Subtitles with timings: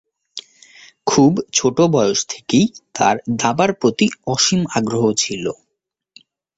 [1.07, 2.65] খুব ছোট বয়স থেকেই
[2.95, 5.45] তাঁর দাবার প্রতি অসীম আগ্রহ ছিল।